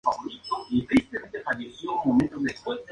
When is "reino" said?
2.17-2.27